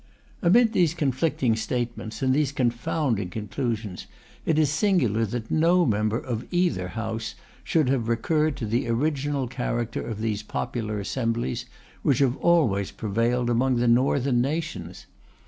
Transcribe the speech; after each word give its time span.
Amid 0.41 0.73
these 0.73 0.95
conflicting 0.95 1.55
statements, 1.55 2.23
and 2.23 2.33
these 2.33 2.51
confounding 2.51 3.29
conclusions, 3.29 4.07
it 4.47 4.57
is 4.57 4.71
singular 4.71 5.25
that 5.27 5.51
no 5.51 5.85
member 5.85 6.17
of 6.17 6.43
either 6.49 6.87
House 6.97 7.35
should 7.63 7.87
have 7.89 8.07
recurred 8.07 8.55
to 8.57 8.65
the 8.65 8.87
original 8.87 9.47
character 9.47 10.01
of 10.01 10.19
these 10.19 10.41
popular 10.41 10.97
assemblies, 10.99 11.65
which 12.01 12.17
have 12.17 12.35
always 12.37 12.89
prevailed 12.89 13.47
among 13.47 13.75
the 13.75 13.87
northern 13.87 14.41
nations. 14.41 15.05